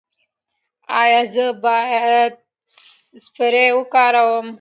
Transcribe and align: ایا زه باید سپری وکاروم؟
ایا 1.01 1.21
زه 1.33 1.45
باید 1.63 2.33
سپری 3.23 3.67
وکاروم؟ 3.79 4.47